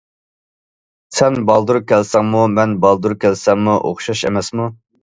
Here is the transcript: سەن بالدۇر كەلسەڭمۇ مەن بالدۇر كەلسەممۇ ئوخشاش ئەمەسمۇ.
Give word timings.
سەن 1.17 1.37
بالدۇر 1.51 1.79
كەلسەڭمۇ 1.93 2.43
مەن 2.57 2.75
بالدۇر 2.87 3.17
كەلسەممۇ 3.27 3.79
ئوخشاش 3.87 4.27
ئەمەسمۇ. 4.33 4.73